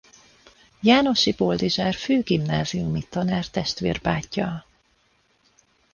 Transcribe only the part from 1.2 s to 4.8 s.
Boldizsár főgimnáziumi tanár testvérbátyja.